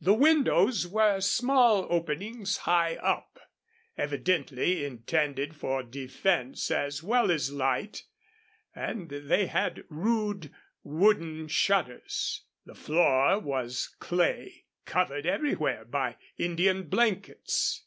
The 0.00 0.12
windows 0.12 0.88
were 0.88 1.20
small 1.20 1.86
openings 1.88 2.56
high 2.56 2.96
up, 2.96 3.38
evidently 3.96 4.84
intended 4.84 5.54
for 5.54 5.84
defense 5.84 6.68
as 6.72 7.04
well 7.04 7.30
as 7.30 7.52
light, 7.52 8.02
and 8.74 9.08
they 9.08 9.46
had 9.46 9.84
rude 9.88 10.52
wooden 10.82 11.46
shutters. 11.46 12.42
The 12.66 12.74
floor 12.74 13.38
was 13.38 13.94
clay, 14.00 14.64
covered 14.84 15.26
everywhere 15.26 15.84
by 15.84 16.16
Indian 16.36 16.88
blankets. 16.88 17.84